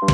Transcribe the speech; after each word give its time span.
Hi, 0.00 0.06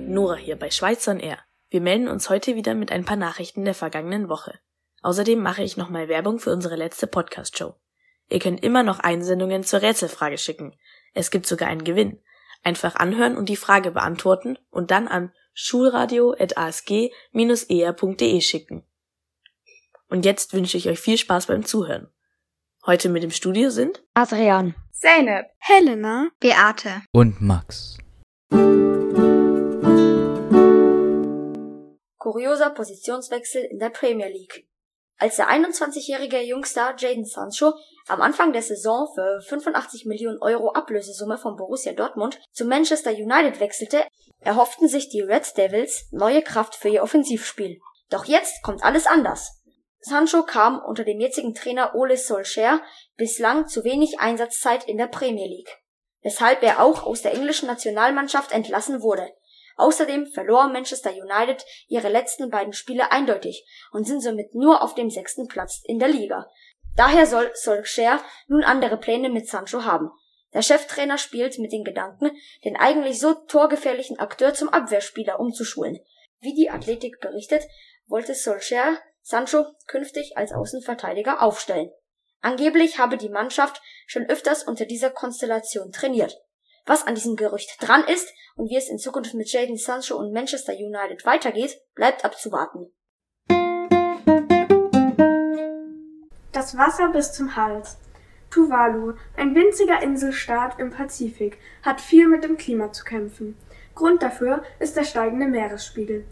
Nora 0.00 0.36
hier 0.36 0.58
bei 0.58 0.70
Schweizer 0.70 1.20
Air. 1.20 1.38
Wir 1.68 1.82
melden 1.82 2.08
uns 2.08 2.30
heute 2.30 2.54
wieder 2.54 2.74
mit 2.74 2.90
ein 2.90 3.04
paar 3.04 3.16
Nachrichten 3.16 3.66
der 3.66 3.74
vergangenen 3.74 4.30
Woche. 4.30 4.58
Außerdem 5.02 5.42
mache 5.42 5.62
ich 5.62 5.76
nochmal 5.76 6.08
Werbung 6.08 6.38
für 6.38 6.52
unsere 6.52 6.76
letzte 6.76 7.06
Podcast-Show. 7.06 7.74
Ihr 8.28 8.40
könnt 8.40 8.62
immer 8.62 8.82
noch 8.82 8.98
Einsendungen 8.98 9.64
zur 9.64 9.80
Rätselfrage 9.82 10.38
schicken. 10.38 10.74
Es 11.14 11.30
gibt 11.30 11.46
sogar 11.46 11.68
einen 11.68 11.84
Gewinn. 11.84 12.20
Einfach 12.62 12.96
anhören 12.96 13.36
und 13.36 13.48
die 13.48 13.56
Frage 13.56 13.92
beantworten 13.92 14.58
und 14.70 14.90
dann 14.90 15.08
an 15.08 15.32
schulradio.asg-er.de 15.54 18.40
schicken. 18.40 18.84
Und 20.08 20.24
jetzt 20.24 20.54
wünsche 20.54 20.76
ich 20.76 20.88
euch 20.88 20.98
viel 20.98 21.18
Spaß 21.18 21.46
beim 21.46 21.64
Zuhören. 21.64 22.08
Heute 22.86 23.08
mit 23.08 23.24
im 23.24 23.30
Studio 23.30 23.70
sind 23.70 24.02
Adrian, 24.14 24.74
Zeynep, 24.92 25.46
Helena, 25.58 26.28
Beate, 26.40 27.02
und 27.12 27.40
Max. 27.40 27.98
Kurioser 32.16 32.70
Positionswechsel 32.70 33.62
in 33.64 33.78
der 33.78 33.90
Premier 33.90 34.28
League. 34.28 34.67
Als 35.20 35.34
der 35.34 35.48
21-jährige 35.48 36.40
Jungstar 36.40 36.94
Jadon 36.96 37.24
Sancho 37.24 37.72
am 38.06 38.22
Anfang 38.22 38.52
der 38.52 38.62
Saison 38.62 39.08
für 39.14 39.40
85 39.40 40.06
Millionen 40.06 40.40
Euro 40.40 40.70
Ablösesumme 40.70 41.38
von 41.38 41.56
Borussia 41.56 41.92
Dortmund 41.92 42.40
zu 42.52 42.64
Manchester 42.64 43.10
United 43.10 43.58
wechselte, 43.58 44.04
erhofften 44.40 44.86
sich 44.88 45.08
die 45.08 45.20
Red 45.20 45.56
Devils 45.56 46.06
neue 46.12 46.42
Kraft 46.42 46.76
für 46.76 46.88
ihr 46.88 47.02
Offensivspiel. 47.02 47.80
Doch 48.10 48.26
jetzt 48.26 48.62
kommt 48.62 48.84
alles 48.84 49.08
anders. 49.08 49.60
Sancho 50.00 50.44
kam 50.44 50.80
unter 50.80 51.02
dem 51.02 51.18
jetzigen 51.18 51.52
Trainer 51.52 51.96
Ole 51.96 52.16
Solskjaer 52.16 52.80
bislang 53.16 53.66
zu 53.66 53.82
wenig 53.82 54.20
Einsatzzeit 54.20 54.86
in 54.86 54.98
der 54.98 55.08
Premier 55.08 55.48
League, 55.48 55.76
weshalb 56.22 56.62
er 56.62 56.80
auch 56.80 57.02
aus 57.02 57.22
der 57.22 57.34
englischen 57.34 57.66
Nationalmannschaft 57.66 58.52
entlassen 58.52 59.02
wurde. 59.02 59.28
Außerdem 59.78 60.26
verlor 60.26 60.68
Manchester 60.68 61.12
United 61.12 61.64
ihre 61.86 62.08
letzten 62.08 62.50
beiden 62.50 62.72
Spiele 62.72 63.12
eindeutig 63.12 63.64
und 63.92 64.06
sind 64.06 64.20
somit 64.20 64.54
nur 64.54 64.82
auf 64.82 64.94
dem 64.94 65.08
sechsten 65.08 65.46
Platz 65.46 65.80
in 65.84 66.00
der 66.00 66.08
Liga. 66.08 66.50
Daher 66.96 67.26
soll 67.26 67.50
Solskjaer 67.54 68.20
nun 68.48 68.64
andere 68.64 68.96
Pläne 68.96 69.30
mit 69.30 69.48
Sancho 69.48 69.84
haben. 69.84 70.10
Der 70.52 70.62
Cheftrainer 70.62 71.16
spielt 71.16 71.58
mit 71.60 71.70
den 71.70 71.84
Gedanken, 71.84 72.32
den 72.64 72.76
eigentlich 72.76 73.20
so 73.20 73.34
torgefährlichen 73.34 74.18
Akteur 74.18 74.52
zum 74.52 74.68
Abwehrspieler 74.68 75.38
umzuschulen. 75.38 76.00
Wie 76.40 76.54
die 76.54 76.70
Athletik 76.70 77.20
berichtet, 77.20 77.62
wollte 78.08 78.34
Solskjaer 78.34 78.98
Sancho 79.22 79.64
künftig 79.86 80.36
als 80.36 80.52
Außenverteidiger 80.52 81.40
aufstellen. 81.40 81.90
Angeblich 82.40 82.98
habe 82.98 83.16
die 83.16 83.28
Mannschaft 83.28 83.80
schon 84.06 84.26
öfters 84.26 84.64
unter 84.64 84.86
dieser 84.86 85.10
Konstellation 85.10 85.92
trainiert. 85.92 86.36
Was 86.88 87.06
an 87.06 87.14
diesem 87.14 87.36
Gerücht 87.36 87.76
dran 87.80 88.02
ist 88.12 88.28
und 88.56 88.68
wie 88.70 88.76
es 88.76 88.88
in 88.88 88.98
Zukunft 88.98 89.34
mit 89.34 89.52
Jadon 89.52 89.76
Sancho 89.76 90.16
und 90.16 90.32
Manchester 90.32 90.72
United 90.72 91.24
weitergeht, 91.24 91.78
bleibt 91.94 92.24
abzuwarten. 92.24 92.92
das 96.58 96.76
Wasser 96.76 97.08
bis 97.08 97.32
zum 97.32 97.54
Hals. 97.54 97.96
Tuvalu, 98.50 99.14
ein 99.36 99.54
winziger 99.54 100.02
Inselstaat 100.02 100.78
im 100.80 100.90
Pazifik, 100.90 101.56
hat 101.82 102.00
viel 102.00 102.26
mit 102.26 102.42
dem 102.42 102.58
Klima 102.58 102.92
zu 102.92 103.04
kämpfen. 103.04 103.56
Grund 103.94 104.22
dafür 104.22 104.62
ist 104.78 104.96
der 104.96 105.04
steigende 105.04 105.46
Meeresspiegel, 105.46 106.24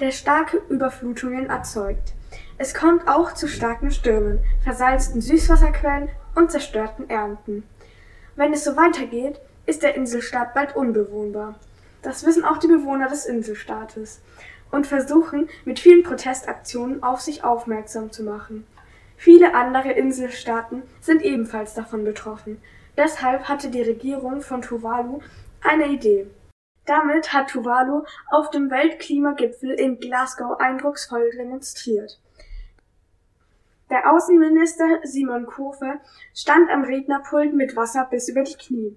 der 0.00 0.10
starke 0.10 0.56
Überflutungen 0.68 1.50
erzeugt. 1.50 2.14
Es 2.58 2.74
kommt 2.74 3.06
auch 3.06 3.34
zu 3.34 3.46
starken 3.46 3.90
Stürmen, 3.90 4.42
versalzten 4.64 5.20
Süßwasserquellen 5.20 6.08
und 6.34 6.50
zerstörten 6.50 7.10
Ernten. 7.10 7.62
Wenn 8.36 8.52
es 8.52 8.64
so 8.64 8.76
weitergeht, 8.76 9.38
ist 9.66 9.82
der 9.82 9.94
Inselstaat 9.94 10.54
bald 10.54 10.76
unbewohnbar. 10.76 11.54
Das 12.02 12.26
wissen 12.26 12.44
auch 12.44 12.58
die 12.58 12.68
Bewohner 12.68 13.08
des 13.08 13.24
Inselstaates 13.24 14.20
und 14.70 14.86
versuchen 14.86 15.48
mit 15.64 15.78
vielen 15.78 16.02
Protestaktionen 16.02 17.02
auf 17.02 17.20
sich 17.20 17.44
aufmerksam 17.44 18.12
zu 18.12 18.24
machen. 18.24 18.66
Viele 19.16 19.54
andere 19.54 19.92
Inselstaaten 19.92 20.82
sind 21.00 21.22
ebenfalls 21.22 21.74
davon 21.74 22.04
betroffen. 22.04 22.60
Deshalb 22.96 23.48
hatte 23.48 23.70
die 23.70 23.82
Regierung 23.82 24.40
von 24.40 24.62
Tuvalu 24.62 25.20
eine 25.62 25.88
Idee. 25.88 26.26
Damit 26.86 27.32
hat 27.32 27.48
Tuvalu 27.48 28.02
auf 28.30 28.50
dem 28.50 28.70
Weltklimagipfel 28.70 29.70
in 29.70 29.98
Glasgow 29.98 30.60
eindrucksvoll 30.60 31.30
demonstriert. 31.30 32.20
Der 33.90 34.12
Außenminister 34.12 35.00
Simon 35.04 35.46
Kofe 35.46 36.00
stand 36.34 36.70
am 36.70 36.84
Rednerpult 36.84 37.54
mit 37.54 37.76
Wasser 37.76 38.06
bis 38.10 38.28
über 38.28 38.42
die 38.42 38.56
Knie. 38.56 38.96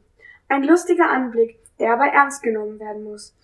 Ein 0.50 0.63
lustiger 0.63 1.09
Anblick, 1.09 1.59
der 1.78 1.94
aber 1.94 2.06
ernst 2.06 2.41
genommen 2.41 2.80
werden 2.80 3.03
muss. 3.03 3.35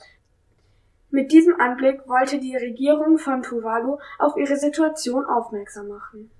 Mit 1.09 1.31
diesem 1.31 1.59
Anblick 1.59 2.07
wollte 2.07 2.39
die 2.39 2.55
Regierung 2.55 3.17
von 3.17 3.43
Tuvalu 3.43 3.97
auf 4.19 4.37
ihre 4.37 4.55
Situation 4.55 5.25
aufmerksam 5.25 5.89
machen. 5.89 6.31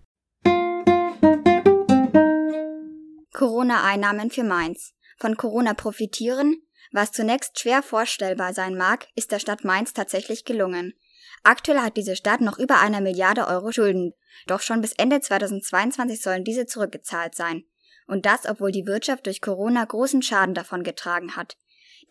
Corona-Einnahmen 3.34 4.32
für 4.32 4.44
Mainz. 4.44 4.94
Von 5.18 5.36
Corona 5.36 5.74
profitieren? 5.74 6.62
Was 6.94 7.12
zunächst 7.12 7.60
schwer 7.60 7.84
vorstellbar 7.84 8.54
sein 8.54 8.78
mag, 8.78 9.08
ist 9.16 9.32
der 9.32 9.40
Stadt 9.40 9.66
Mainz 9.66 9.94
tatsächlich 9.94 10.46
gelungen. 10.46 10.94
Aktuell 11.44 11.80
hat 11.80 11.98
diese 11.98 12.16
Stadt 12.16 12.40
noch 12.40 12.58
über 12.58 12.80
einer 12.80 13.02
Milliarde 13.02 13.48
Euro 13.48 13.74
Schulden, 13.74 14.14
doch 14.48 14.62
schon 14.62 14.80
bis 14.80 14.94
Ende 14.94 15.20
2022 15.20 16.22
sollen 16.22 16.46
diese 16.46 16.66
zurückgezahlt 16.66 17.36
sein. 17.36 17.66
Und 18.08 18.26
das, 18.26 18.46
obwohl 18.46 18.72
die 18.72 18.86
Wirtschaft 18.86 19.26
durch 19.26 19.42
Corona 19.42 19.84
großen 19.84 20.22
Schaden 20.22 20.54
davon 20.54 20.84
getragen 20.84 21.36
hat. 21.36 21.58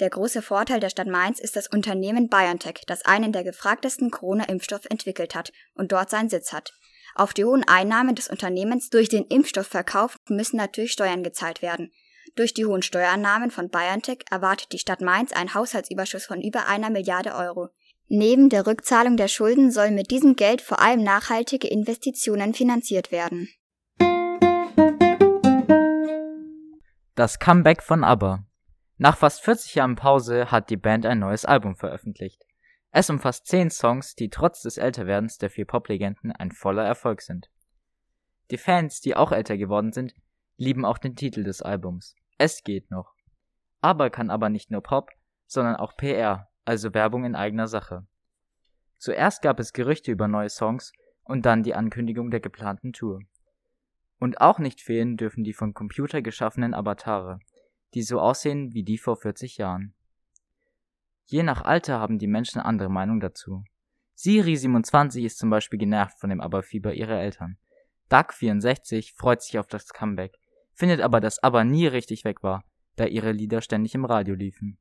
Der 0.00 0.10
große 0.10 0.42
Vorteil 0.42 0.80
der 0.80 0.90
Stadt 0.90 1.06
Mainz 1.06 1.38
ist 1.38 1.56
das 1.56 1.68
Unternehmen 1.68 2.28
BioNTech, 2.28 2.82
das 2.86 3.04
einen 3.04 3.32
der 3.32 3.44
gefragtesten 3.44 4.10
Corona-Impfstoff 4.10 4.86
entwickelt 4.88 5.34
hat 5.34 5.52
und 5.74 5.92
dort 5.92 6.10
seinen 6.10 6.30
Sitz 6.30 6.52
hat. 6.52 6.72
Auf 7.14 7.34
die 7.34 7.44
hohen 7.44 7.64
Einnahmen 7.68 8.14
des 8.14 8.28
Unternehmens 8.28 8.88
durch 8.88 9.08
den 9.08 9.26
Impfstoffverkauf 9.26 10.16
müssen 10.28 10.56
natürlich 10.56 10.92
Steuern 10.92 11.22
gezahlt 11.22 11.60
werden. 11.60 11.92
Durch 12.34 12.54
die 12.54 12.64
hohen 12.64 12.82
Steuereinnahmen 12.82 13.50
von 13.50 13.68
BioNTech 13.68 14.24
erwartet 14.30 14.72
die 14.72 14.78
Stadt 14.78 15.02
Mainz 15.02 15.32
einen 15.32 15.52
Haushaltsüberschuss 15.52 16.24
von 16.24 16.40
über 16.40 16.66
einer 16.66 16.88
Milliarde 16.88 17.34
Euro. 17.34 17.68
Neben 18.08 18.48
der 18.48 18.66
Rückzahlung 18.66 19.16
der 19.16 19.28
Schulden 19.28 19.70
sollen 19.70 19.94
mit 19.94 20.10
diesem 20.10 20.36
Geld 20.36 20.62
vor 20.62 20.80
allem 20.80 21.02
nachhaltige 21.02 21.68
Investitionen 21.68 22.54
finanziert 22.54 23.12
werden. 23.12 23.48
Das 27.22 27.38
Comeback 27.38 27.84
von 27.84 28.02
ABBA. 28.02 28.44
Nach 28.98 29.16
fast 29.16 29.42
40 29.44 29.76
Jahren 29.76 29.94
Pause 29.94 30.50
hat 30.50 30.70
die 30.70 30.76
Band 30.76 31.06
ein 31.06 31.20
neues 31.20 31.44
Album 31.44 31.76
veröffentlicht. 31.76 32.42
Es 32.90 33.10
umfasst 33.10 33.46
10 33.46 33.70
Songs, 33.70 34.16
die 34.16 34.28
trotz 34.28 34.62
des 34.62 34.76
Älterwerdens 34.76 35.38
der 35.38 35.48
vier 35.48 35.64
Poplegenden 35.64 36.32
ein 36.32 36.50
voller 36.50 36.84
Erfolg 36.84 37.22
sind. 37.22 37.48
Die 38.50 38.58
Fans, 38.58 39.00
die 39.00 39.14
auch 39.14 39.30
älter 39.30 39.56
geworden 39.56 39.92
sind, 39.92 40.16
lieben 40.56 40.84
auch 40.84 40.98
den 40.98 41.14
Titel 41.14 41.44
des 41.44 41.62
Albums. 41.62 42.16
Es 42.38 42.64
geht 42.64 42.90
noch. 42.90 43.14
ABBA 43.82 44.10
kann 44.10 44.28
aber 44.28 44.48
nicht 44.48 44.72
nur 44.72 44.82
Pop, 44.82 45.12
sondern 45.46 45.76
auch 45.76 45.96
PR, 45.96 46.48
also 46.64 46.92
Werbung 46.92 47.24
in 47.24 47.36
eigener 47.36 47.68
Sache. 47.68 48.04
Zuerst 48.98 49.42
gab 49.42 49.60
es 49.60 49.72
Gerüchte 49.72 50.10
über 50.10 50.26
neue 50.26 50.50
Songs 50.50 50.92
und 51.22 51.46
dann 51.46 51.62
die 51.62 51.76
Ankündigung 51.76 52.32
der 52.32 52.40
geplanten 52.40 52.92
Tour. 52.92 53.20
Und 54.22 54.40
auch 54.40 54.60
nicht 54.60 54.80
fehlen 54.80 55.16
dürfen 55.16 55.42
die 55.42 55.52
von 55.52 55.74
Computer 55.74 56.22
geschaffenen 56.22 56.74
Avatare, 56.74 57.40
die 57.92 58.02
so 58.02 58.20
aussehen 58.20 58.72
wie 58.72 58.84
die 58.84 58.96
vor 58.96 59.16
40 59.16 59.56
Jahren. 59.56 59.94
Je 61.24 61.42
nach 61.42 61.62
Alter 61.62 61.98
haben 61.98 62.20
die 62.20 62.28
Menschen 62.28 62.60
andere 62.60 62.88
Meinung 62.88 63.18
dazu. 63.18 63.64
Siri27 64.16 65.24
ist 65.24 65.38
zum 65.38 65.50
Beispiel 65.50 65.80
genervt 65.80 66.20
von 66.20 66.30
dem 66.30 66.40
Aberfieber 66.40 66.94
ihrer 66.94 67.20
Eltern. 67.20 67.58
Duck64 68.12 69.16
freut 69.16 69.42
sich 69.42 69.58
auf 69.58 69.66
das 69.66 69.88
Comeback, 69.88 70.38
findet 70.72 71.00
aber, 71.00 71.18
dass 71.18 71.42
Aber 71.42 71.64
nie 71.64 71.88
richtig 71.88 72.24
weg 72.24 72.44
war, 72.44 72.62
da 72.94 73.06
ihre 73.06 73.32
Lieder 73.32 73.60
ständig 73.60 73.96
im 73.96 74.04
Radio 74.04 74.36
liefen. 74.36 74.78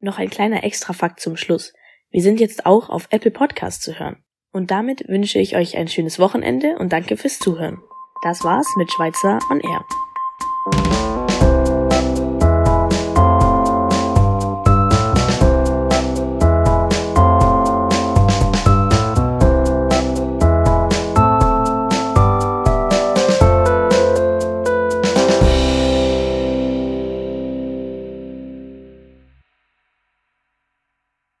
Noch 0.00 0.18
ein 0.18 0.30
kleiner 0.30 0.62
Extrafakt 0.62 1.18
zum 1.18 1.36
Schluss. 1.36 1.72
Wir 2.10 2.22
sind 2.22 2.38
jetzt 2.38 2.64
auch 2.64 2.88
auf 2.90 3.08
Apple 3.10 3.32
Podcasts 3.32 3.82
zu 3.82 3.98
hören. 3.98 4.22
Und 4.58 4.72
damit 4.72 5.06
wünsche 5.06 5.38
ich 5.38 5.54
euch 5.54 5.76
ein 5.76 5.86
schönes 5.86 6.18
Wochenende 6.18 6.78
und 6.80 6.92
danke 6.92 7.16
fürs 7.16 7.38
Zuhören. 7.38 7.80
Das 8.24 8.42
war's 8.42 8.66
mit 8.76 8.90
Schweizer 8.92 9.38
on 9.52 9.60
Air. 9.60 11.17